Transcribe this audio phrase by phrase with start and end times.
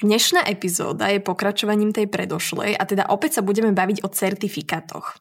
[0.00, 5.20] Dnešná epizóda je pokračovaním tej predošlej a teda opäť sa budeme baviť o certifikátoch.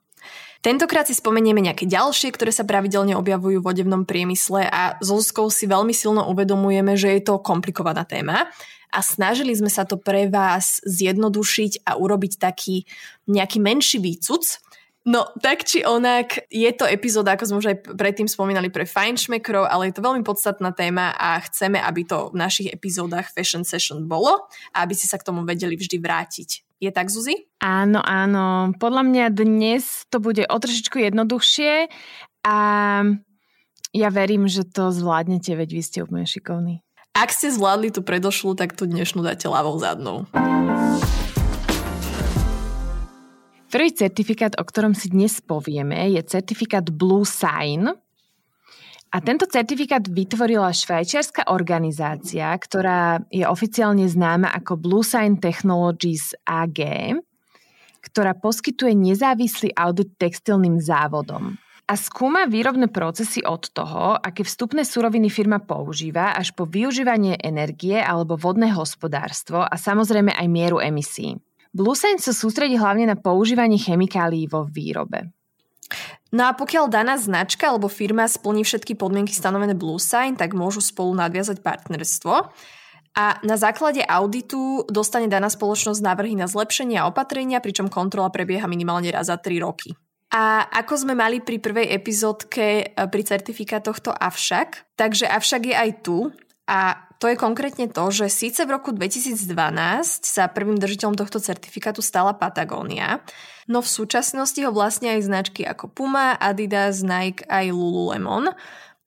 [0.64, 5.52] Tentokrát si spomenieme nejaké ďalšie, ktoré sa pravidelne objavujú v odevnom priemysle a s Zuzkou
[5.52, 8.48] si veľmi silno uvedomujeme, že je to komplikovaná téma
[8.88, 12.88] a snažili sme sa to pre vás zjednodušiť a urobiť taký
[13.28, 14.64] nejaký menší výcuc,
[15.10, 19.66] No, tak či onak, je to epizóda, ako sme už aj predtým spomínali, pre fajnšmekrov,
[19.66, 24.06] ale je to veľmi podstatná téma a chceme, aby to v našich epizódach Fashion Session
[24.06, 26.50] bolo a aby si sa k tomu vedeli vždy vrátiť.
[26.78, 27.50] Je tak, Zuzi?
[27.58, 28.78] Áno, áno.
[28.78, 31.90] Podľa mňa dnes to bude o trošičku jednoduchšie
[32.46, 32.58] a
[33.90, 36.86] ja verím, že to zvládnete, veď vy ste úplne šikovní.
[37.18, 40.30] Ak ste zvládli tú predošlu, tak tú dnešnú dáte ľavou zadnou.
[43.70, 47.86] Prvý certifikát, o ktorom si dnes povieme, je certifikát Blue Sign.
[49.14, 56.82] A tento certifikát vytvorila švajčiarska organizácia, ktorá je oficiálne známa ako Blue Sign Technologies AG,
[58.02, 65.34] ktorá poskytuje nezávislý audit textilným závodom a skúma výrobné procesy od toho, aké vstupné suroviny
[65.34, 71.42] firma používa, až po využívanie energie alebo vodné hospodárstvo a samozrejme aj mieru emisí.
[71.70, 75.30] Bluesign sa sústredí hlavne na používanie chemikálií vo výrobe.
[76.30, 81.18] No a pokiaľ daná značka alebo firma splní všetky podmienky stanovené Bluesign, tak môžu spolu
[81.18, 82.34] nadviazať partnerstvo.
[83.18, 88.70] A na základe auditu dostane daná spoločnosť návrhy na zlepšenie a opatrenia, pričom kontrola prebieha
[88.70, 89.98] minimálne raz za 3 roky.
[90.30, 95.76] A ako sme mali pri prvej epizódke e, pri certifikátoch to avšak, takže avšak je
[95.76, 96.30] aj tu
[96.70, 99.44] a to je konkrétne to, že síce v roku 2012
[100.24, 103.20] sa prvým držiteľom tohto certifikátu stala Patagónia,
[103.68, 108.56] no v súčasnosti ho vlastne aj značky ako Puma, Adidas, Nike aj Lululemon.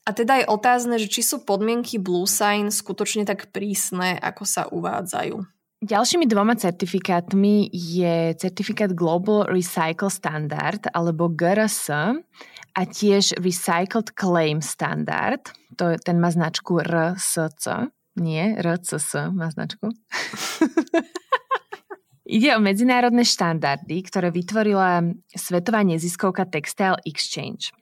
[0.03, 4.69] A teda je otázne, že či sú podmienky Blue Sign skutočne tak prísne, ako sa
[4.69, 5.41] uvádzajú.
[5.83, 11.91] Ďalšími dvoma certifikátmi je certifikát Global Recycle Standard alebo GRS
[12.77, 15.49] a tiež Recycled Claim Standard.
[15.81, 17.91] To, ten má značku RSC.
[18.17, 19.89] Nie, RCS má značku.
[22.33, 27.77] Ide o medzinárodné štandardy, ktoré vytvorila svetová neziskovka Textile Exchange.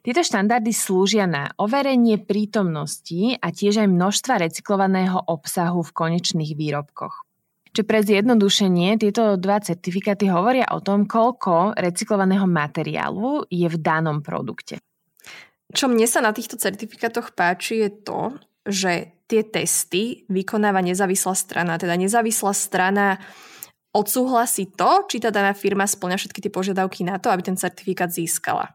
[0.00, 7.28] Tieto štandardy slúžia na overenie prítomnosti a tiež aj množstva recyklovaného obsahu v konečných výrobkoch.
[7.70, 14.24] Čiže pre zjednodušenie tieto dva certifikáty hovoria o tom, koľko recyklovaného materiálu je v danom
[14.24, 14.82] produkte.
[15.70, 18.20] Čo mne sa na týchto certifikátoch páči je to,
[18.66, 21.78] že tie testy vykonáva nezávislá strana.
[21.78, 23.22] Teda nezávislá strana
[23.94, 28.10] odsúhlasí to, či tá daná firma splňa všetky tie požiadavky na to, aby ten certifikát
[28.10, 28.74] získala.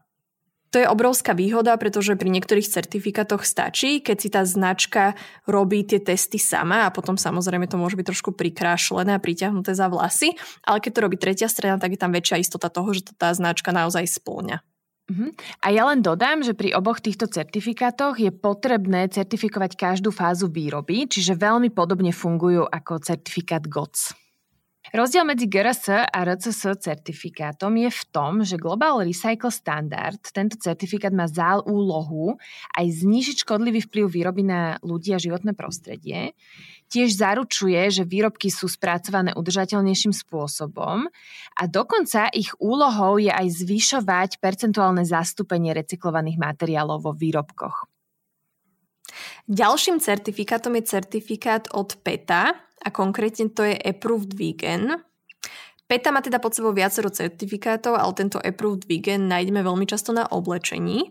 [0.74, 5.16] To je obrovská výhoda, pretože pri niektorých certifikátoch stačí, keď si tá značka
[5.48, 9.86] robí tie testy sama a potom samozrejme to môže byť trošku prikrášlené a priťahnuté za
[9.88, 13.12] vlasy, ale keď to robí tretia strana, tak je tam väčšia istota toho, že to
[13.16, 14.60] tá značka naozaj splňa.
[15.06, 15.30] Uh-huh.
[15.62, 21.06] A ja len dodám, že pri oboch týchto certifikátoch je potrebné certifikovať každú fázu výroby,
[21.06, 24.25] čiže veľmi podobne fungujú ako certifikát GOTS.
[24.94, 31.10] Rozdiel medzi GRS a RCS certifikátom je v tom, že Global Recycle Standard, tento certifikát
[31.10, 32.38] má za úlohu
[32.70, 36.38] aj znížiť škodlivý vplyv výroby na ľudí a životné prostredie,
[36.86, 41.10] tiež zaručuje, že výrobky sú spracované udržateľnejším spôsobom
[41.58, 47.90] a dokonca ich úlohou je aj zvyšovať percentuálne zastúpenie recyklovaných materiálov vo výrobkoch.
[49.50, 55.02] Ďalším certifikátom je certifikát od PETA a konkrétne to je Approved Vegan.
[55.90, 60.26] PETA má teda pod sebou viacero certifikátov, ale tento Approved Vegan nájdeme veľmi často na
[60.26, 61.10] oblečení.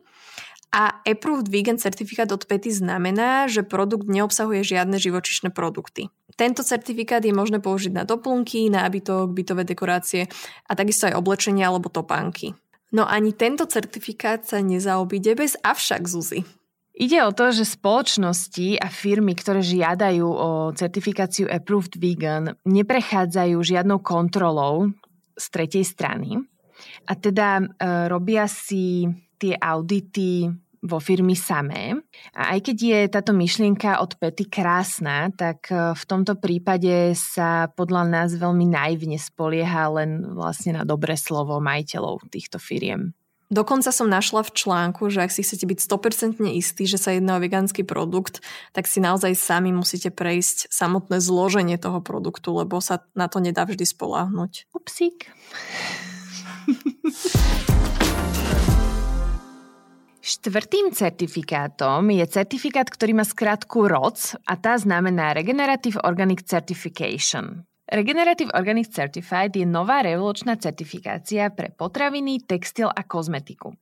[0.75, 6.11] A Approved Vegan certifikát od PETI znamená, že produkt neobsahuje žiadne živočišné produkty.
[6.35, 10.27] Tento certifikát je možné použiť na doplnky, nábytok, bytové dekorácie
[10.67, 12.51] a takisto aj oblečenie alebo topánky.
[12.91, 16.43] No ani tento certifikát sa nezaobíde bez avšak, Zuzi.
[16.95, 23.99] Ide o to, že spoločnosti a firmy, ktoré žiadajú o certifikáciu Approved Vegan, neprechádzajú žiadnou
[23.99, 24.95] kontrolou
[25.35, 26.39] z tretej strany.
[27.03, 27.63] A teda e,
[28.07, 29.03] robia si
[29.35, 30.47] tie audity
[30.85, 31.99] vo firmy samé.
[32.31, 37.67] A aj keď je táto myšlienka od Pety krásna, tak e, v tomto prípade sa
[37.75, 43.11] podľa nás veľmi naivne spolieha len vlastne na dobré slovo majiteľov týchto firiem.
[43.53, 47.37] Dokonca som našla v článku, že ak si chcete byť 100% istí, že sa jedná
[47.37, 48.41] o vegánsky produkt,
[48.73, 53.69] tak si naozaj sami musíte prejsť samotné zloženie toho produktu, lebo sa na to nedá
[53.69, 54.65] vždy spoláhnuť.
[54.73, 55.29] Upsík.
[60.25, 67.61] Štvrtým certifikátom je certifikát, ktorý má skratku ROC a tá znamená Regenerative Organic Certification.
[67.85, 73.77] Regenerative Organic Certified je nová revolučná certifikácia pre potraviny, textil a kozmetiku.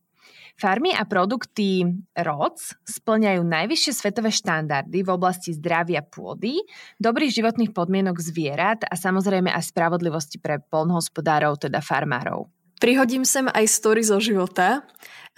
[0.53, 1.81] Farmy a produkty
[2.13, 6.61] ROC splňajú najvyššie svetové štandardy v oblasti zdravia pôdy,
[7.01, 12.52] dobrých životných podmienok zvierat a samozrejme aj spravodlivosti pre polnohospodárov, teda farmárov.
[12.83, 14.83] Prihodím sem aj story zo života.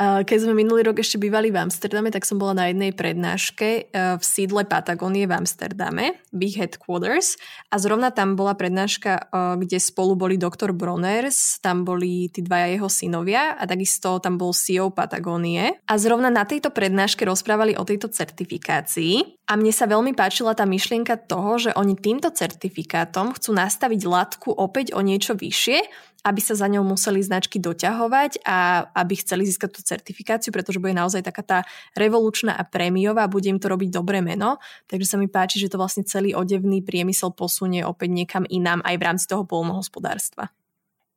[0.01, 3.81] Keď sme minulý rok ešte bývali v Amsterdame, tak som bola na jednej prednáške e,
[4.19, 7.39] v sídle Patagónie v Amsterdame, Big Headquarters.
[7.71, 9.23] A zrovna tam bola prednáška, e,
[9.63, 14.51] kde spolu boli doktor Broners, tam boli tí dvaja jeho synovia a takisto tam bol
[14.51, 15.79] CEO Patagónie.
[15.87, 19.47] A zrovna na tejto prednáške rozprávali o tejto certifikácii.
[19.47, 24.51] A mne sa veľmi páčila tá myšlienka toho, že oni týmto certifikátom chcú nastaviť latku
[24.51, 29.69] opäť o niečo vyššie, aby sa za ňou museli značky doťahovať a aby chceli získať
[29.69, 31.59] tú certifikáciu, pretože bude naozaj taká tá
[31.93, 34.57] revolučná a prémiová bude im to robiť dobré meno.
[34.89, 38.95] Takže sa mi páči, že to vlastne celý odevný priemysel posunie opäť niekam inám aj
[38.97, 40.49] v rámci toho polnohospodárstva.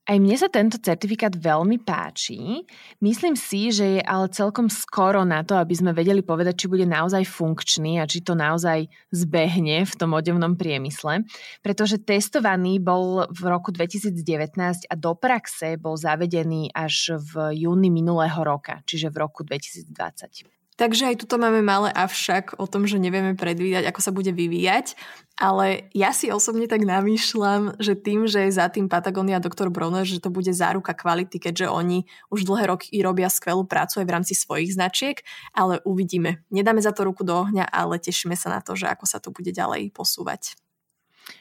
[0.08, 2.64] Aj mne sa tento certifikát veľmi páči.
[3.04, 6.88] Myslím si, že je ale celkom skoro na to, aby sme vedeli povedať, či bude
[6.88, 11.28] naozaj funkčný a či to naozaj zbehne v tom odevnom priemysle,
[11.60, 18.40] pretože testovaný bol v roku 2019 a do praxe bol zavedený až v júni minulého
[18.40, 20.57] roka, čiže v roku 2020.
[20.78, 24.94] Takže aj tuto máme malé avšak o tom, že nevieme predvídať, ako sa bude vyvíjať.
[25.34, 29.74] Ale ja si osobne tak namýšľam, že tým, že je za tým Patagonia a doktor
[29.74, 34.06] Bronner, že to bude záruka kvality, keďže oni už dlhé roky robia skvelú prácu aj
[34.06, 35.18] v rámci svojich značiek,
[35.50, 36.46] ale uvidíme.
[36.54, 39.34] Nedáme za to ruku do ohňa, ale tešíme sa na to, že ako sa to
[39.34, 40.54] bude ďalej posúvať.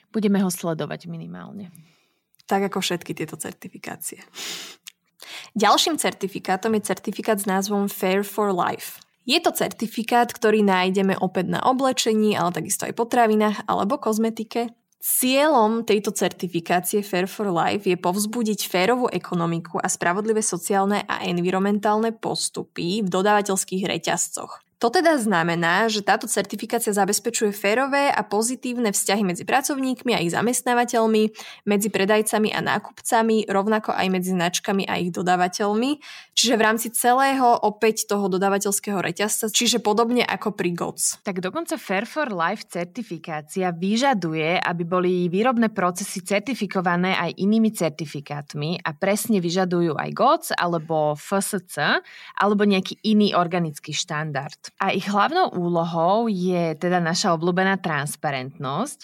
[0.10, 1.70] Budeme ho sledovať minimálne.
[2.50, 4.18] Tak ako všetky tieto certifikácie.
[5.54, 9.07] Ďalším certifikátom je certifikát s názvom Fair for Life.
[9.28, 14.72] Je to certifikát, ktorý nájdeme opäť na oblečení, ale takisto aj potravinách alebo kozmetike.
[15.04, 22.16] Cieľom tejto certifikácie Fair for Life je povzbudiť férovú ekonomiku a spravodlivé sociálne a environmentálne
[22.16, 24.67] postupy v dodávateľských reťazcoch.
[24.78, 30.30] To teda znamená, že táto certifikácia zabezpečuje férové a pozitívne vzťahy medzi pracovníkmi a ich
[30.38, 31.34] zamestnávateľmi,
[31.66, 35.98] medzi predajcami a nákupcami, rovnako aj medzi značkami a ich dodávateľmi,
[36.38, 41.26] čiže v rámci celého opäť toho dodávateľského reťazca, čiže podobne ako pri GOTS.
[41.26, 48.86] Tak dokonca Fair for Life certifikácia vyžaduje, aby boli výrobné procesy certifikované aj inými certifikátmi
[48.86, 52.06] a presne vyžadujú aj GOTS alebo FSC
[52.38, 54.67] alebo nejaký iný organický štandard.
[54.78, 59.00] A ich hlavnou úlohou je teda naša obľúbená transparentnosť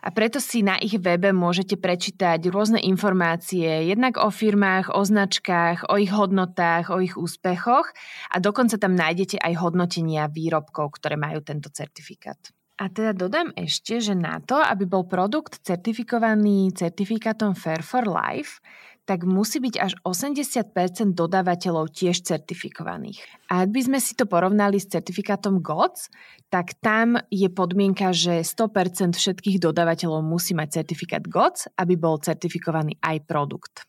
[0.00, 5.90] a preto si na ich webe môžete prečítať rôzne informácie jednak o firmách, o značkách,
[5.90, 7.92] o ich hodnotách, o ich úspechoch
[8.32, 12.38] a dokonca tam nájdete aj hodnotenia výrobkov, ktoré majú tento certifikát.
[12.78, 18.62] A teda dodám ešte, že na to, aby bol produkt certifikovaný certifikátom Fair for Life,
[19.08, 23.24] tak musí byť až 80% dodávateľov tiež certifikovaných.
[23.48, 26.12] A ak by sme si to porovnali s certifikátom GOTS,
[26.52, 33.00] tak tam je podmienka, že 100% všetkých dodávateľov musí mať certifikát GOTS, aby bol certifikovaný
[33.00, 33.88] aj produkt.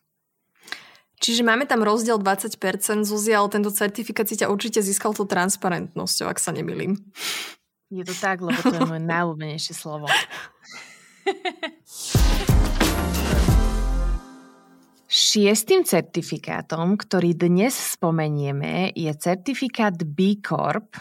[1.20, 2.56] Čiže máme tam rozdiel 20%,
[3.04, 6.96] Zuzia, ale tento certifikát si ťa určite získal tú transparentnosťou, ak sa nemilím.
[7.92, 10.08] Je to tak, lebo to je moje najľúbenejšie slovo.
[15.10, 20.94] Šiestým certifikátom, ktorý dnes spomenieme, je certifikát B Corp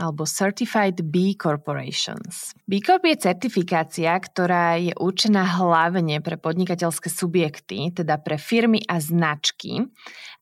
[0.00, 2.56] alebo Certified B Corporations.
[2.64, 8.96] B Corp je certifikácia, ktorá je určená hlavne pre podnikateľské subjekty, teda pre firmy a
[8.96, 9.84] značky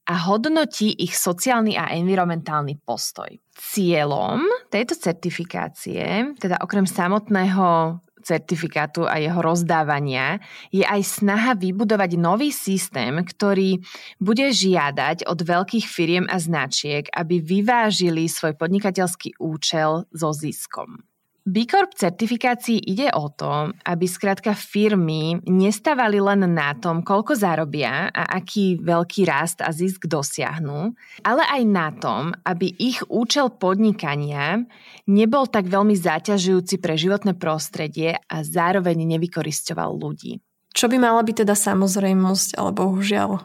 [0.07, 3.35] a hodnotí ich sociálny a environmentálny postoj.
[3.59, 7.99] Cieľom tejto certifikácie, teda okrem samotného
[8.29, 10.37] certifikátu a jeho rozdávania
[10.69, 13.81] je aj snaha vybudovať nový systém, ktorý
[14.21, 21.09] bude žiadať od veľkých firiem a značiek, aby vyvážili svoj podnikateľský účel so ziskom.
[21.49, 28.13] B Corp certifikácii ide o to, aby skrátka firmy nestávali len na tom, koľko zarobia
[28.13, 30.93] a aký veľký rast a zisk dosiahnu,
[31.25, 34.61] ale aj na tom, aby ich účel podnikania
[35.09, 40.45] nebol tak veľmi zaťažujúci pre životné prostredie a zároveň nevykoristoval ľudí.
[40.77, 43.41] Čo by mala byť teda samozrejmosť, ale bohužiaľ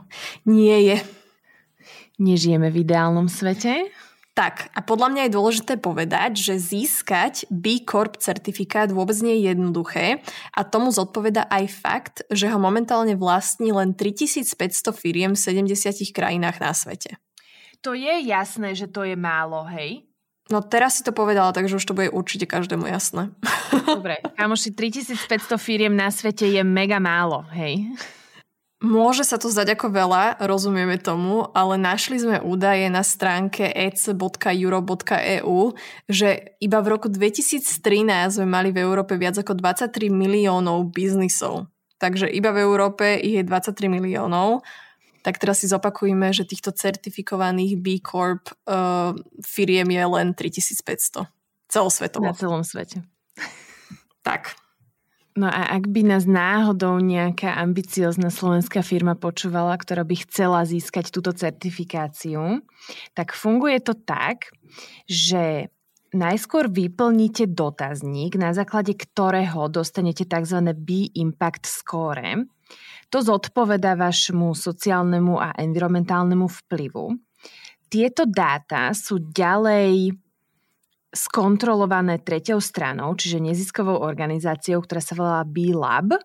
[0.51, 0.97] nie je.
[2.19, 3.87] Nežijeme v ideálnom svete?
[4.33, 9.53] Tak, a podľa mňa je dôležité povedať, že získať B Corp certifikát vôbec nie je
[9.53, 16.09] jednoduché a tomu zodpoveda aj fakt, že ho momentálne vlastní len 3500 firiem v 70
[16.09, 17.21] krajinách na svete.
[17.85, 20.01] To je jasné, že to je málo, hej?
[20.49, 23.29] No teraz si to povedala, takže už to bude určite každému jasné.
[23.85, 27.85] Dobre, kamoši, 3500 firiem na svete je mega málo, hej?
[28.83, 35.59] Môže sa to zdať ako veľa, rozumieme tomu, ale našli sme údaje na stránke ec.euro.eu,
[36.11, 37.63] že iba v roku 2013
[38.35, 41.71] sme mali v Európe viac ako 23 miliónov biznisov.
[41.95, 44.67] Takže iba v Európe ich je 23 miliónov.
[45.23, 51.31] Tak teraz si zopakujeme, že týchto certifikovaných B Corp uh, firiem je len 3500.
[51.71, 52.27] Celosvetovo.
[52.27, 52.99] Na celom svete.
[54.27, 54.59] Tak.
[55.33, 61.09] No a ak by nás náhodou nejaká ambiciozna slovenská firma počúvala, ktorá by chcela získať
[61.09, 62.61] túto certifikáciu,
[63.17, 64.53] tak funguje to tak,
[65.09, 65.73] že
[66.13, 70.69] najskôr vyplníte dotazník, na základe ktorého dostanete tzv.
[70.77, 72.45] B-Impact Score.
[73.09, 77.17] To zodpoveda vašmu sociálnemu a environmentálnemu vplyvu.
[77.89, 80.17] Tieto dáta sú ďalej
[81.13, 86.17] skontrolované treťou stranou, čiže neziskovou organizáciou, ktorá sa volá B-Lab.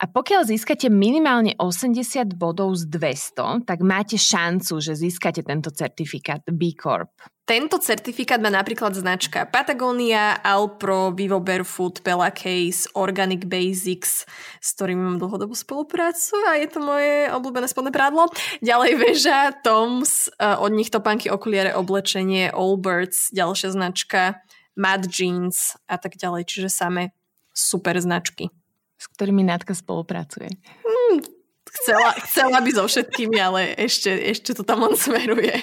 [0.00, 6.42] A pokiaľ získate minimálne 80 bodov z 200, tak máte šancu, že získate tento certifikát
[6.48, 7.12] B Corp.
[7.46, 14.26] Tento certifikát má napríklad značka Patagonia, Alpro, Vivo Barefoot, Bella Case, Organic Basics,
[14.58, 18.26] s ktorým mám dlhodobú spoluprácu a je to moje obľúbené spodné prádlo.
[18.66, 24.42] Ďalej Veža, Toms, eh, od nich topánky, okuliare, oblečenie, Allbirds, ďalšia značka,
[24.74, 27.14] Mad Jeans a tak ďalej, čiže samé
[27.54, 28.50] super značky.
[28.96, 30.48] S ktorými Nátka spolupracuje.
[30.82, 31.20] Hmm,
[31.68, 35.60] chcela, chcela by so všetkými, ale ešte, ešte to tam len smeruje.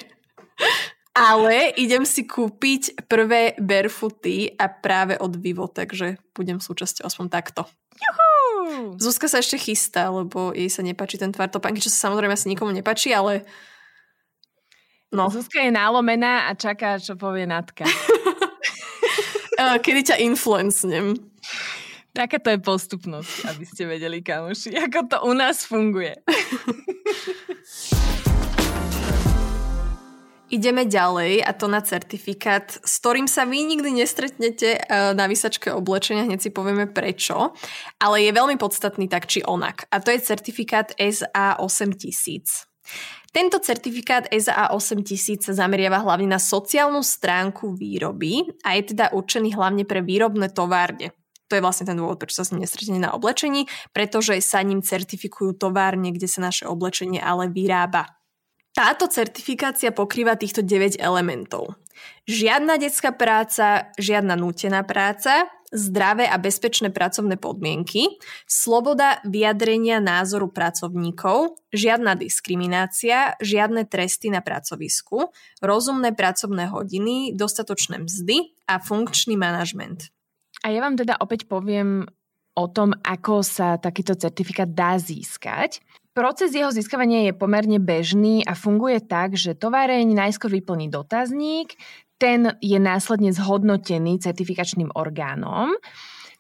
[1.13, 7.62] Ale idem si kúpiť prvé barefooty a práve od Vivo, takže budem súčasťou aspoň takto.
[8.02, 8.98] Juhu!
[8.98, 12.50] Zuzka sa ešte chystá, lebo jej sa nepáči ten tvar topánky, čo sa samozrejme asi
[12.50, 13.46] nikomu nepáči, ale...
[15.13, 15.30] No.
[15.30, 17.86] Zuzka je nálomená a čaká, čo povie Natka.
[19.86, 21.13] Kedy ťa influencnem.
[22.13, 26.13] Taká to je postupnosť, aby ste vedeli, kamoši, ako to u nás funguje.
[30.53, 35.74] Ideme ďalej a to na certifikát, s ktorým sa vy nikdy nestretnete eh, na vysačke
[35.74, 37.58] oblečenia, hneď si povieme prečo,
[37.98, 39.89] ale je veľmi podstatný tak či onak.
[39.89, 42.70] A to je certifikát SA8000.
[43.34, 49.89] Tento certifikát SA8000 sa zameriava hlavne na sociálnu stránku výroby a je teda určený hlavne
[49.89, 51.23] pre výrobné továrne.
[51.53, 54.81] To je vlastne ten dôvod, prečo sa s ním nestretne na oblečení, pretože sa ním
[54.81, 58.10] certifikujú továrne, kde sa naše oblečenie ale vyrába.
[58.74, 61.77] Táto certifikácia pokrýva týchto 9 elementov.
[62.25, 68.17] Žiadna detská práca, žiadna nútená práca, zdravé a bezpečné pracovné podmienky,
[68.50, 75.29] sloboda vyjadrenia názoru pracovníkov, žiadna diskriminácia, žiadne tresty na pracovisku,
[75.62, 80.10] rozumné pracovné hodiny, dostatočné mzdy a funkčný manažment.
[80.63, 82.08] A ja vám teda opäť poviem
[82.55, 85.84] o tom, ako sa takýto certifikát dá získať.
[86.13, 91.74] Proces jeho získavania je pomerne bežný a funguje tak, že továreň najskôr vyplní dotazník,
[92.22, 95.74] ten je následne zhodnotený certifikačným orgánom.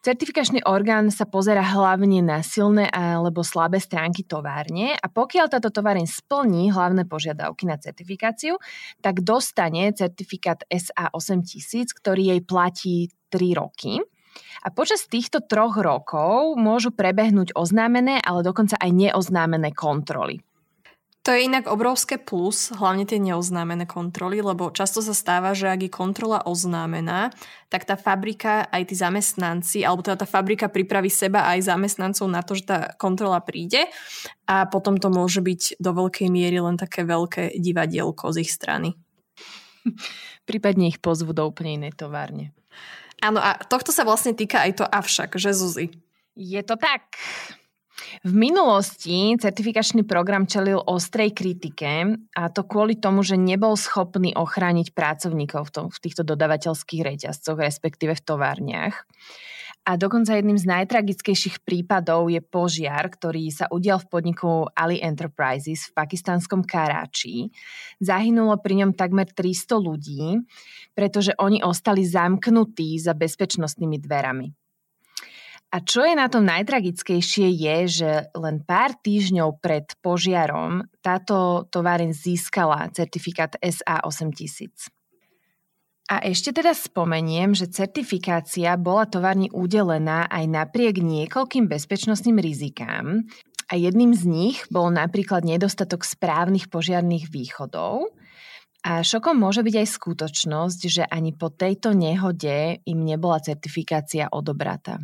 [0.03, 6.05] Certifikačný orgán sa pozera hlavne na silné alebo slabé stránky továrne a pokiaľ táto továreň
[6.05, 8.59] splní hlavné požiadavky na certifikáciu,
[8.99, 12.95] tak dostane certifikát SA8000, ktorý jej platí
[13.31, 14.03] 3 roky.
[14.63, 20.39] A počas týchto troch rokov môžu prebehnúť oznámené, ale dokonca aj neoznámené kontroly.
[21.23, 25.87] To je inak obrovské plus, hlavne tie neoznámené kontroly, lebo často sa stáva, že ak
[25.87, 27.31] je kontrola oznámená,
[27.71, 32.43] tak tá fabrika, aj tí zamestnanci, alebo teda tá fabrika pripraví seba aj zamestnancov na
[32.43, 33.87] to, že tá kontrola príde
[34.51, 38.91] a potom to môže byť do veľkej miery len také veľké divadielko z ich strany.
[40.49, 42.51] Prípadne ich pozvu do úplne inej továrne.
[43.23, 45.87] Áno, a tohto sa vlastne týka aj to avšak, že Zuzi?
[46.35, 47.15] Je to tak.
[48.21, 54.91] V minulosti certifikačný program čelil ostrej kritike a to kvôli tomu, že nebol schopný ochrániť
[54.91, 59.07] pracovníkov v, tom, v týchto dodavateľských reťazcoch, respektíve v továrniach.
[59.83, 65.91] A dokonca jedným z najtragickejších prípadov je požiar, ktorý sa udial v podniku Ali Enterprises
[65.91, 67.51] v pakistanskom Karáči.
[67.99, 70.39] Zahynulo pri ňom takmer 300 ľudí,
[70.95, 74.47] pretože oni ostali zamknutí za bezpečnostnými dverami.
[75.73, 82.15] A čo je na tom najtragickejšie je, že len pár týždňov pred požiarom táto továreň
[82.15, 85.02] získala certifikát SA 8000.
[86.11, 93.23] A ešte teda spomeniem, že certifikácia bola továrni udelená aj napriek niekoľkým bezpečnostným rizikám
[93.71, 98.11] a jedným z nich bol napríklad nedostatok správnych požiarných východov,
[98.83, 104.99] a šokom môže byť aj skutočnosť, že ani po tejto nehode im nebola certifikácia odobratá.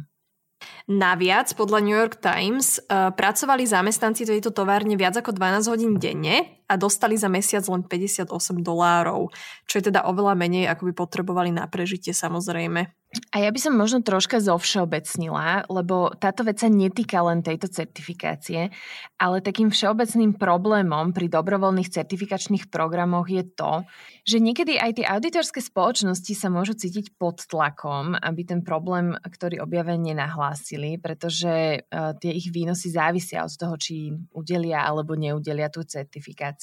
[0.92, 6.59] Naviac, podľa New York Times, uh, pracovali zamestnanci tejto továrne viac ako 12 hodín denne
[6.70, 8.30] a dostali za mesiac len 58
[8.62, 9.34] dolárov,
[9.66, 12.86] čo je teda oveľa menej, ako by potrebovali na prežitie samozrejme.
[13.34, 18.70] A ja by som možno troška zovšeobecnila, lebo táto vec sa netýka len tejto certifikácie,
[19.18, 23.82] ale takým všeobecným problémom pri dobrovoľných certifikačných programoch je to,
[24.30, 29.66] že niekedy aj tie auditorské spoločnosti sa môžu cítiť pod tlakom, aby ten problém, ktorý
[29.66, 35.82] objavia, nenahlásili, pretože uh, tie ich výnosy závisia od toho, či udelia alebo neudelia tú
[35.82, 36.59] certifikáciu.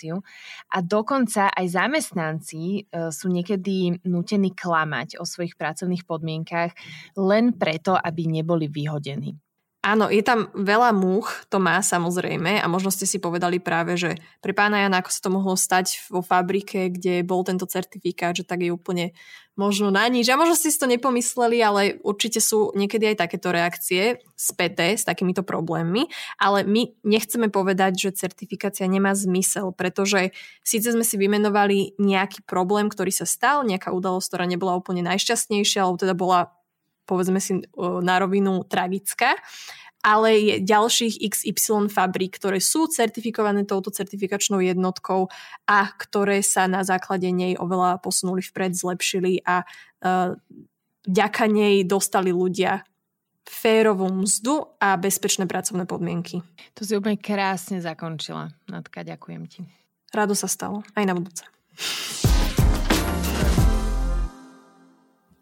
[0.75, 6.77] A dokonca aj zamestnanci uh, sú niekedy nútení klamať o svojich pracovných podmienkach
[7.17, 9.46] len preto, aby neboli vyhodení.
[9.87, 14.19] Áno, je tam veľa múch, to má samozrejme a možno ste si povedali práve, že
[14.43, 18.43] pre pána Jana, ako sa to mohlo stať vo fabrike, kde bol tento certifikát, že
[18.43, 19.15] tak je úplne
[19.55, 20.27] možno na nič.
[20.27, 25.07] A možno ste si to nepomysleli, ale určite sú niekedy aj takéto reakcie späté s
[25.07, 26.11] takýmito problémmi.
[26.37, 30.35] Ale my nechceme povedať, že certifikácia nemá zmysel, pretože
[30.67, 35.87] síce sme si vymenovali nejaký problém, ktorý sa stal, nejaká udalosť, ktorá nebola úplne najšťastnejšia,
[35.87, 36.56] alebo teda bola
[37.07, 39.39] povedzme si na rovinu tragická,
[40.07, 45.27] ale je ďalších XY fabrík, ktoré sú certifikované touto certifikačnou jednotkou
[45.67, 50.39] a ktoré sa na základe nej oveľa posunuli vpred, zlepšili a uh,
[51.11, 52.87] vďaka nej dostali ľudia
[53.47, 56.43] férovú mzdu a bezpečné pracovné podmienky.
[56.79, 58.51] To si úplne krásne zakončila.
[58.67, 59.63] Natka, ďakujem ti.
[60.11, 60.83] Rado sa stalo.
[60.99, 61.47] Aj na budúce.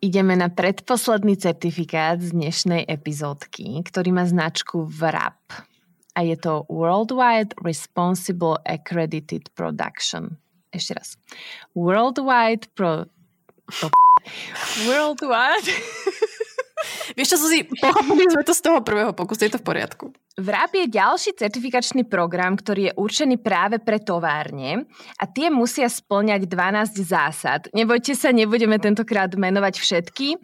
[0.05, 5.40] Ideme na predposledný certifikát z dnešnej epizódky, ktorý má značku VRAP.
[6.12, 10.37] A je to Worldwide Responsible Accredited Production.
[10.69, 11.09] Ešte raz.
[11.73, 13.09] Worldwide Pro...
[13.73, 13.88] pro
[14.85, 15.73] Worldwide...
[17.16, 20.07] Vieš čo, si pochopili sme to z toho prvého pokusu, je to v poriadku.
[20.35, 24.83] VRAP je ďalší certifikačný program, ktorý je určený práve pre továrne
[25.14, 27.70] a tie musia splňať 12 zásad.
[27.70, 30.35] Nebojte sa, nebudeme tentokrát menovať všetky.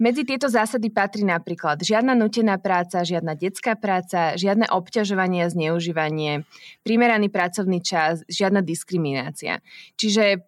[0.00, 6.48] Medzi tieto zásady patrí napríklad žiadna nutená práca, žiadna detská práca, žiadne obťažovanie a zneužívanie,
[6.80, 9.60] primeraný pracovný čas, žiadna diskriminácia.
[10.00, 10.38] Čiže e,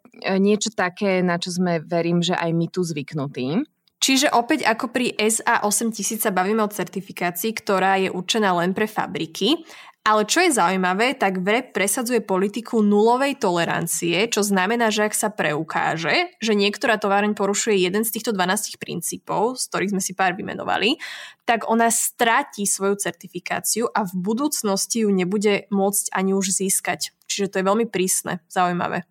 [0.40, 3.75] niečo také, na čo sme, verím, že aj my tu zvyknutí.
[3.96, 9.64] Čiže opäť ako pri SA8000 sa bavíme o certifikácii, ktorá je určená len pre fabriky.
[10.06, 15.34] Ale čo je zaujímavé, tak VREP presadzuje politiku nulovej tolerancie, čo znamená, že ak sa
[15.34, 20.38] preukáže, že niektorá továreň porušuje jeden z týchto 12 princípov, z ktorých sme si pár
[20.38, 21.02] vymenovali,
[21.42, 27.10] tak ona stratí svoju certifikáciu a v budúcnosti ju nebude môcť ani už získať.
[27.26, 29.10] Čiže to je veľmi prísne, zaujímavé.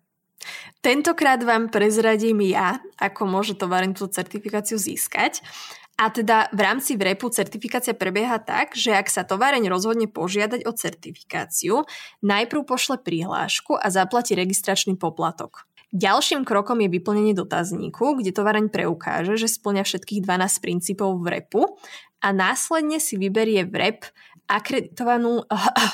[0.84, 5.42] Tentokrát vám prezradím ja, ako môže továreň túto certifikáciu získať.
[5.96, 10.72] A teda v rámci VREPu certifikácia prebieha tak, že ak sa továreň rozhodne požiadať o
[10.76, 11.88] certifikáciu,
[12.20, 15.64] najprv pošle prihlášku a zaplatí registračný poplatok.
[15.96, 21.64] Ďalším krokom je vyplnenie dotazníku, kde továreň preukáže, že splňa všetkých 12 princípov VREPu
[22.20, 24.04] a následne si vyberie VREP
[24.46, 25.42] akreditovanú,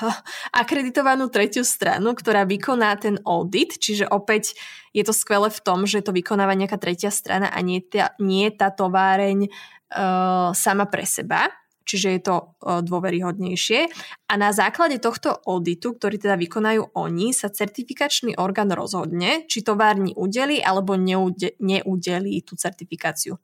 [0.63, 4.57] akreditovanú tretiu stranu, ktorá vykoná ten audit, čiže opäť
[4.93, 8.53] je to skvelé v tom, že to vykonáva nejaká tretia strana a nie tá, nie
[8.53, 11.49] tá továreň uh, sama pre seba,
[11.89, 13.89] čiže je to uh, dôveryhodnejšie.
[14.29, 20.13] A na základe tohto auditu, ktorý teda vykonajú oni, sa certifikačný orgán rozhodne, či továrni
[20.13, 23.41] udeli alebo neude, neudelí tú certifikáciu.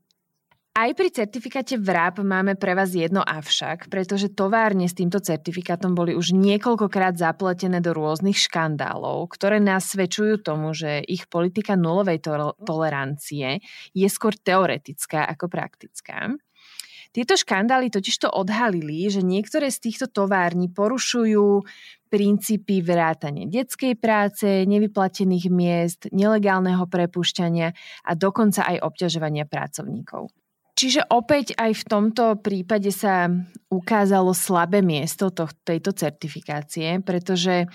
[0.78, 6.14] Aj pri certifikáte VRAP máme pre vás jedno avšak, pretože továrne s týmto certifikátom boli
[6.14, 12.54] už niekoľkokrát zapletené do rôznych škandálov, ktoré nás svedčujú tomu, že ich politika nulovej to-
[12.62, 13.58] tolerancie
[13.90, 16.38] je skôr teoretická ako praktická.
[17.10, 21.66] Tieto škandály totižto odhalili, že niektoré z týchto tovární porušujú
[22.06, 27.68] princípy vrátane detskej práce, nevyplatených miest, nelegálneho prepušťania
[28.06, 30.37] a dokonca aj obťažovania pracovníkov.
[30.78, 33.26] Čiže opäť aj v tomto prípade sa
[33.66, 37.66] ukázalo slabé miesto to, tejto certifikácie, pretože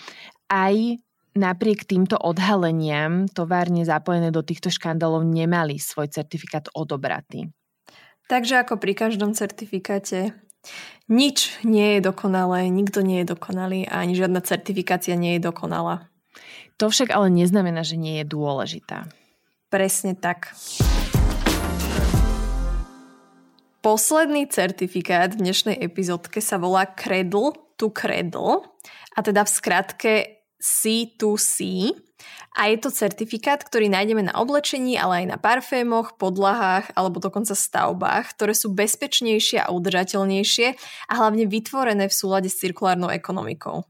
[0.47, 1.03] aj
[1.35, 7.51] napriek týmto odhaleniam továrne zapojené do týchto škandálov nemali svoj certifikát odobratý.
[8.31, 10.31] Takže ako pri každom certifikáte,
[11.11, 16.07] nič nie je dokonalé, nikto nie je dokonalý a ani žiadna certifikácia nie je dokonalá.
[16.79, 19.11] To však ale neznamená, že nie je dôležitá.
[19.67, 20.55] Presne tak.
[23.83, 28.63] Posledný certifikát v dnešnej epizódke sa volá Cradle to Cradle
[29.11, 30.13] a teda v skratke
[30.55, 31.91] C2C
[32.55, 37.51] a je to certifikát, ktorý nájdeme na oblečení, ale aj na parfémoch, podlahách alebo dokonca
[37.51, 40.67] stavbách, ktoré sú bezpečnejšie a udržateľnejšie
[41.11, 43.83] a hlavne vytvorené v súlade s cirkulárnou ekonomikou.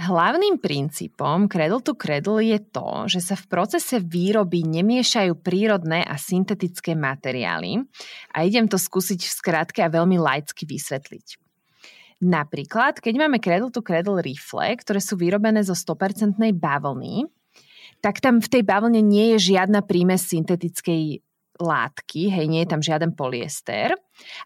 [0.00, 6.16] Hlavným princípom Cradle to Cradle je to, že sa v procese výroby nemiešajú prírodné a
[6.16, 7.84] syntetické materiály
[8.32, 11.36] a idem to skúsiť v skratke a veľmi laicky vysvetliť.
[12.24, 17.28] Napríklad, keď máme Cradle to Cradle rifle, ktoré sú vyrobené zo 100% bavlny,
[18.00, 21.20] tak tam v tej bavlne nie je žiadna prímes syntetickej
[21.60, 23.92] látky, hej, nie je tam žiaden polyester.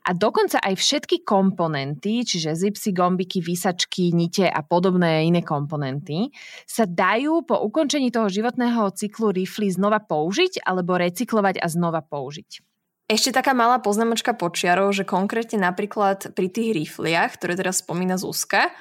[0.06, 6.30] A dokonca aj všetky komponenty, čiže zipsy, gombiky, výsačky, nite a podobné iné komponenty,
[6.66, 12.62] sa dajú po ukončení toho životného cyklu rifly znova použiť alebo recyklovať a znova použiť.
[13.04, 18.72] Ešte taká malá poznamočka počiarov, že konkrétne napríklad pri tých rifliach, ktoré teraz spomína Zuzka,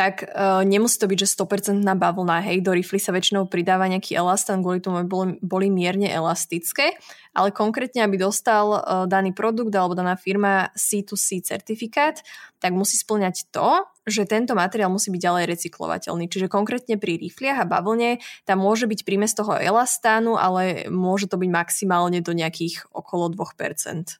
[0.00, 4.16] tak uh, nemusí to byť, že 100% bavlna, hej, do rifly sa väčšinou pridáva nejaký
[4.16, 6.96] elastán, kvôli tomu, boli, boli mierne elastické,
[7.36, 12.24] ale konkrétne, aby dostal uh, daný produkt alebo daná firma C2C certifikát,
[12.64, 16.32] tak musí splňať to, že tento materiál musí byť ďalej recyklovateľný.
[16.32, 21.36] Čiže konkrétne pri rifliach a bavlne tam môže byť prímes toho elastánu, ale môže to
[21.36, 24.16] byť maximálne do nejakých okolo 2%.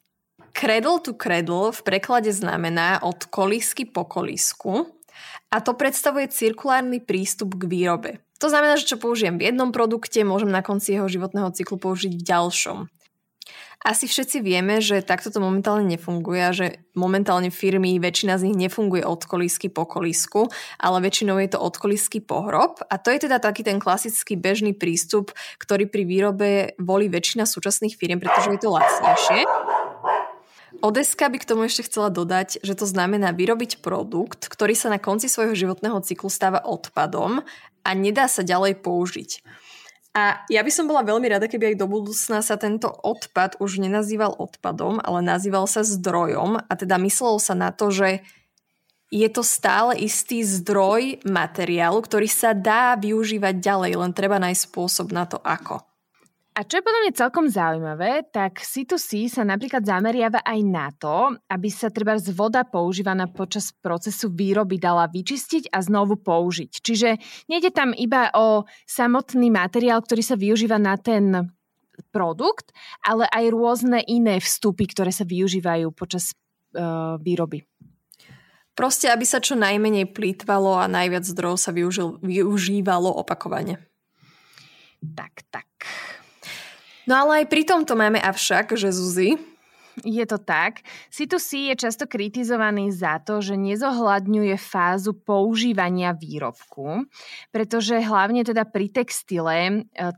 [0.52, 4.99] Cradle to cradle v preklade znamená od kolísky po kolísku
[5.50, 8.10] a to predstavuje cirkulárny prístup k výrobe.
[8.40, 12.12] To znamená, že čo použijem v jednom produkte, môžem na konci jeho životného cyklu použiť
[12.16, 12.78] v ďalšom.
[13.80, 18.68] Asi všetci vieme, že takto to momentálne nefunguje a že momentálne firmy, väčšina z nich
[18.68, 22.84] nefunguje od kolísky po kolísku, ale väčšinou je to od kolísky po hrob.
[22.92, 27.96] A to je teda taký ten klasický bežný prístup, ktorý pri výrobe volí väčšina súčasných
[27.96, 29.48] firm, pretože je to lacnejšie.
[30.80, 34.96] Odeska by k tomu ešte chcela dodať, že to znamená vyrobiť produkt, ktorý sa na
[34.96, 37.44] konci svojho životného cyklu stáva odpadom
[37.84, 39.44] a nedá sa ďalej použiť.
[40.16, 43.78] A ja by som bola veľmi rada, keby aj do budúcna sa tento odpad už
[43.78, 48.24] nenazýval odpadom, ale nazýval sa zdrojom a teda myslelo sa na to, že
[49.10, 55.12] je to stále istý zdroj materiálu, ktorý sa dá využívať ďalej, len treba nájsť spôsob
[55.12, 55.82] na to ako.
[56.60, 61.32] A čo je podľa mňa celkom zaujímavé, tak C2C sa napríklad zameriava aj na to,
[61.48, 66.84] aby sa treba z voda používaná počas procesu výroby dala vyčistiť a znovu použiť.
[66.84, 67.16] Čiže
[67.48, 71.48] nejde tam iba o samotný materiál, ktorý sa využíva na ten
[72.12, 72.76] produkt,
[73.08, 76.36] ale aj rôzne iné vstupy, ktoré sa využívajú počas
[76.76, 77.64] uh, výroby.
[78.76, 83.80] Proste, aby sa čo najmenej plýtvalo a najviac zdrojov sa využil, využívalo opakovane.
[85.00, 85.64] Tak, tak.
[87.10, 89.34] No ale aj pri tomto máme avšak, že Zuzi,
[90.06, 90.86] je to tak.
[91.10, 97.10] C2C je často kritizovaný za to, že nezohľadňuje fázu používania výrobku,
[97.50, 99.72] pretože hlavne teda pri textile e,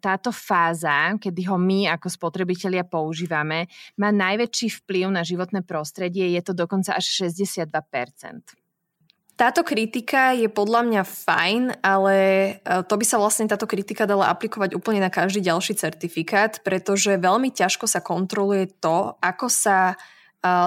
[0.04, 6.42] táto fáza, kedy ho my ako spotrebitelia používame, má najväčší vplyv na životné prostredie, je
[6.44, 8.61] to dokonca až 62%.
[9.42, 12.50] Táto kritika je podľa mňa fajn, ale e,
[12.86, 17.50] to by sa vlastne táto kritika dala aplikovať úplne na každý ďalší certifikát, pretože veľmi
[17.50, 19.94] ťažko sa kontroluje to, ako sa e,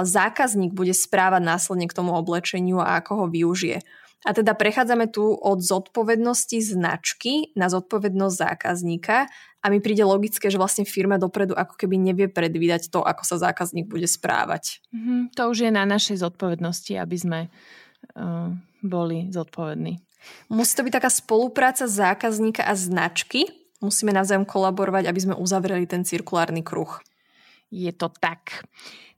[0.04, 3.80] zákazník bude správať následne k tomu oblečeniu a ako ho využije.
[4.28, 9.32] A teda prechádzame tu od zodpovednosti značky na zodpovednosť zákazníka
[9.64, 13.40] a mi príde logické, že vlastne firma dopredu ako keby nevie predvídať to, ako sa
[13.40, 14.84] zákazník bude správať.
[14.92, 17.40] Mm-hmm, to už je na našej zodpovednosti, aby sme
[18.86, 20.02] boli zodpovední.
[20.50, 23.46] Musí to byť taká spolupráca zákazníka a značky.
[23.82, 27.02] Musíme navzájom kolaborovať, aby sme uzavreli ten cirkulárny kruh.
[27.70, 28.66] Je to tak.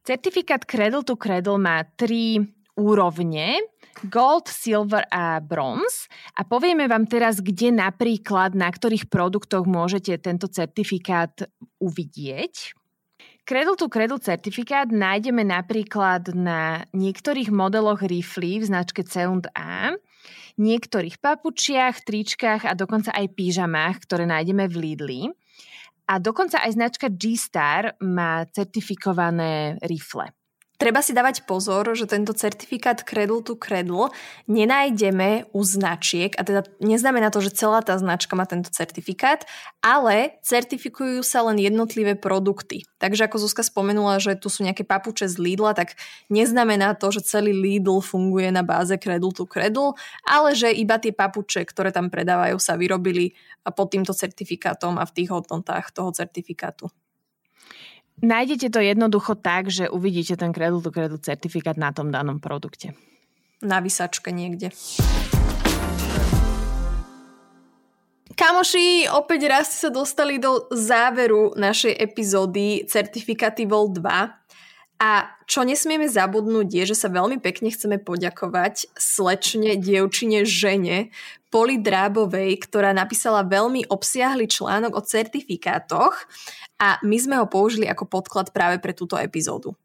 [0.04, 2.40] Certifikát Cradle to Cradle má tri
[2.78, 3.60] úrovne,
[4.08, 6.08] gold, silver a bronze.
[6.38, 11.34] A povieme vám teraz, kde napríklad, na ktorých produktoch môžete tento certifikát
[11.82, 12.78] uvidieť.
[13.48, 19.96] Cradle to Cradle certifikát nájdeme napríklad na niektorých modeloch riflí v značke C&A,
[20.60, 25.22] niektorých papučiach, tričkách a dokonca aj pyžamách, ktoré nájdeme v Lidli.
[26.12, 30.37] A dokonca aj značka G-Star má certifikované rifle.
[30.78, 34.14] Treba si dávať pozor, že tento certifikát Cradle to Cradle
[34.46, 39.50] nenájdeme u značiek, a teda neznamená to, že celá tá značka má tento certifikát,
[39.82, 42.86] ale certifikujú sa len jednotlivé produkty.
[43.02, 45.98] Takže ako Zuzka spomenula, že tu sú nejaké papuče z Lidla, tak
[46.30, 49.98] neznamená to, že celý Lidl funguje na báze Cradle to Cradle,
[50.30, 53.34] ale že iba tie papuče, ktoré tam predávajú, sa vyrobili
[53.66, 56.94] pod týmto certifikátom a v tých hodnotách toho certifikátu.
[58.18, 62.98] Nájdete to jednoducho tak, že uvidíte ten Cradle to Cradle certifikát na tom danom produkte.
[63.62, 64.74] Na vysačke niekde.
[68.38, 74.47] Kamoši, opäť raz sa dostali do záveru našej epizódy Certifikáty Vol 2.
[74.98, 81.14] A čo nesmieme zabudnúť je, že sa veľmi pekne chceme poďakovať slečne, dievčine, žene
[81.54, 86.26] Poli Drábovej, ktorá napísala veľmi obsiahly článok o certifikátoch
[86.82, 89.78] a my sme ho použili ako podklad práve pre túto epizódu.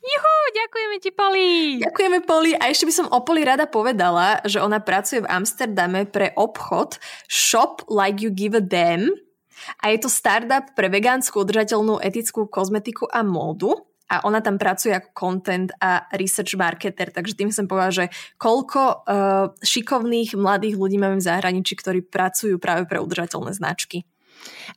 [0.00, 1.48] Juhu, ďakujeme ti, Poli!
[1.84, 2.52] Ďakujeme, Poli.
[2.56, 6.98] A ešte by som o Poli rada povedala, že ona pracuje v Amsterdame pre obchod
[7.28, 9.12] Shop Like You Give a Damn
[9.84, 14.90] a je to startup pre vegánsku, udržateľnú, etickú kozmetiku a módu a ona tam pracuje
[14.90, 18.06] ako content a research marketer, takže tým som povedala, že
[18.42, 24.02] koľko uh, šikovných mladých ľudí máme v zahraničí, ktorí pracujú práve pre udržateľné značky.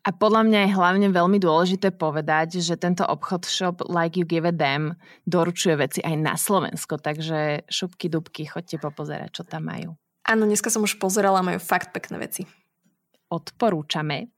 [0.04, 4.44] A podľa mňa je hlavne veľmi dôležité povedať, že tento obchod shop Like You Give
[4.44, 9.96] a Damn doručuje veci aj na Slovensko, takže šupky dubky, chodte popozerať, čo tam majú.
[10.28, 12.44] Áno, dneska som už pozerala, majú fakt pekné veci.
[13.32, 14.32] Odporúčame.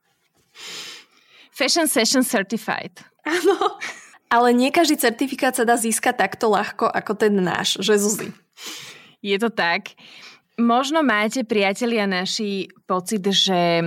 [1.49, 3.01] Fashion Session Certified.
[3.25, 3.81] Áno.
[4.29, 8.29] Ale nie každý certifikát sa dá získať takto ľahko ako ten náš, že Zuzi?
[9.21, 9.93] Je to tak.
[10.55, 13.83] Možno máte, priatelia naši, pocit, že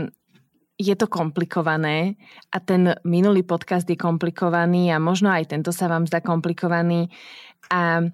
[0.79, 2.15] je to komplikované
[2.55, 7.11] a ten minulý podcast je komplikovaný a možno aj tento sa vám zdá komplikovaný
[7.67, 8.07] a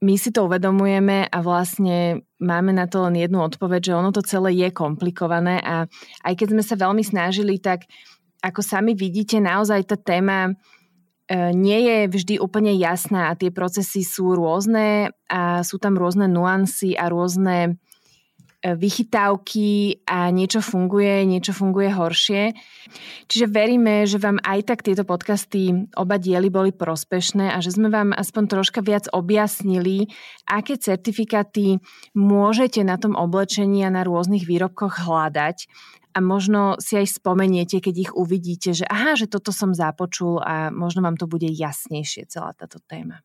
[0.00, 4.24] my si to uvedomujeme a vlastne máme na to len jednu odpoveď, že ono to
[4.26, 5.86] celé je komplikované a
[6.24, 7.86] aj keď sme sa veľmi snažili, tak
[8.40, 10.56] ako sami vidíte, naozaj tá téma
[11.54, 16.98] nie je vždy úplne jasná a tie procesy sú rôzne a sú tam rôzne nuancy
[16.98, 17.78] a rôzne
[18.60, 22.52] E, vychytávky a niečo funguje, niečo funguje horšie.
[23.24, 27.88] Čiže veríme, že vám aj tak tieto podcasty oba diely boli prospešné a že sme
[27.88, 30.12] vám aspoň troška viac objasnili,
[30.44, 31.80] aké certifikáty
[32.12, 35.64] môžete na tom oblečení a na rôznych výrobkoch hľadať
[36.10, 40.68] a možno si aj spomeniete, keď ich uvidíte, že aha, že toto som započul a
[40.74, 43.22] možno vám to bude jasnejšie celá táto téma.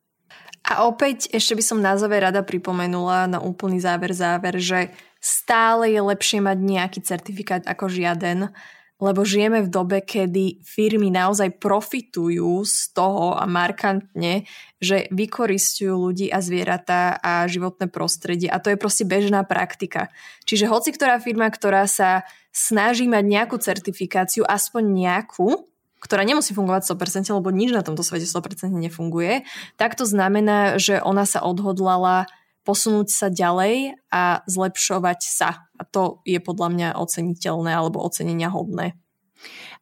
[0.66, 4.90] A opäť ešte by som na záver rada pripomenula na úplný záver záver, že
[5.22, 8.50] stále je lepšie mať nejaký certifikát ako žiaden,
[8.96, 14.48] lebo žijeme v dobe, kedy firmy naozaj profitujú z toho a markantne,
[14.80, 20.08] že vykoristujú ľudí a zvieratá a životné prostredie a to je proste bežná praktika.
[20.48, 22.24] Čiže hoci ktorá firma, ktorá sa
[22.56, 25.68] snaží mať nejakú certifikáciu, aspoň nejakú,
[26.00, 29.44] ktorá nemusí fungovať 100%, lebo nič na tomto svete 100% nefunguje,
[29.76, 32.24] tak to znamená, že ona sa odhodlala
[32.66, 35.68] posunúť sa ďalej a zlepšovať sa.
[35.78, 38.98] A to je podľa mňa oceniteľné alebo ocenenia hodné.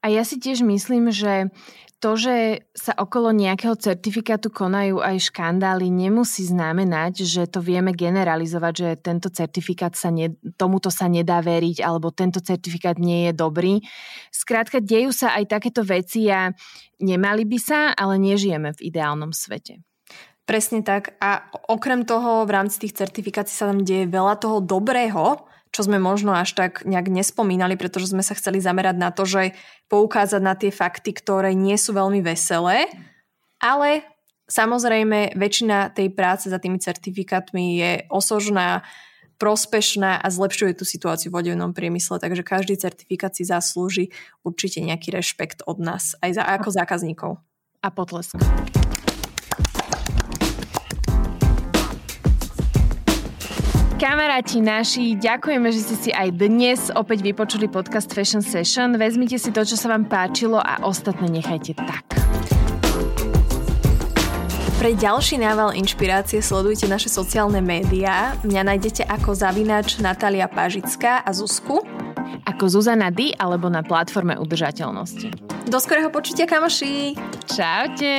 [0.05, 1.49] A ja si tiež myslím, že
[2.05, 8.75] to, že sa okolo nejakého certifikátu konajú aj škandály, nemusí znamenať, že to vieme generalizovať,
[8.77, 13.81] že tento certifikát sa ne, tomuto sa nedá veriť alebo tento certifikát nie je dobrý.
[14.29, 16.53] Skrátka, dejú sa aj takéto veci a
[17.01, 19.81] nemali by sa, ale nežijeme v ideálnom svete.
[20.45, 21.17] Presne tak.
[21.25, 25.99] A okrem toho v rámci tých certifikácií sa tam deje veľa toho dobrého, čo sme
[25.99, 29.59] možno až tak nejak nespomínali, pretože sme sa chceli zamerať na to, že
[29.91, 32.87] poukázať na tie fakty, ktoré nie sú veľmi veselé,
[33.59, 34.07] ale
[34.47, 38.87] samozrejme väčšina tej práce za tými certifikátmi je osožná,
[39.35, 44.15] prospešná a zlepšuje tú situáciu v odevnom priemysle, takže každý certifikát si zaslúži
[44.47, 47.31] určite nejaký rešpekt od nás, aj za, ako zákazníkov.
[47.83, 48.39] A potlesk.
[53.95, 58.99] Kamaráti naši, ďakujeme, že ste si aj dnes opäť vypočuli podcast Fashion Session.
[58.99, 62.03] Vezmite si to, čo sa vám páčilo a ostatné nechajte tak.
[64.83, 68.35] Pre ďalší nával inšpirácie sledujte naše sociálne médiá.
[68.43, 71.87] Mňa nájdete ako zavinač Natalia Pažická a Zuzku
[72.45, 75.31] ako Zuzana D alebo na platforme udržateľnosti.
[75.71, 77.15] Do skorého počutia, kamoši!
[77.47, 78.13] Čaute!